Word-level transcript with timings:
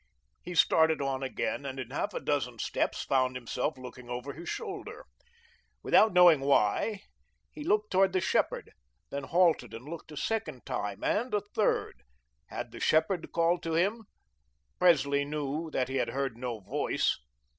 He 0.41 0.55
started 0.55 0.99
on 0.99 1.21
again, 1.21 1.63
and 1.63 1.79
in 1.79 1.91
half 1.91 2.15
a 2.15 2.19
dozen 2.19 2.57
steps 2.57 3.03
found 3.03 3.35
himself 3.35 3.77
looking 3.77 4.09
over 4.09 4.33
his 4.33 4.49
shoulder. 4.49 5.05
Without 5.83 6.11
knowing 6.11 6.39
why, 6.39 7.03
he 7.51 7.63
looked 7.63 7.91
toward 7.91 8.11
the 8.11 8.19
shepherd; 8.19 8.71
then 9.11 9.25
halted 9.25 9.75
and 9.75 9.85
looked 9.87 10.11
a 10.11 10.17
second 10.17 10.65
time 10.65 11.03
and 11.03 11.35
a 11.35 11.41
third. 11.53 12.01
Had 12.47 12.71
the 12.71 12.79
shepherd 12.79 13.31
called 13.31 13.61
to 13.61 13.75
him? 13.75 14.05
Presley 14.79 15.23
knew 15.23 15.69
that 15.69 15.87
he 15.87 15.97
had 15.97 16.09
heard 16.09 16.35
no 16.35 16.61
voice. 16.61 17.19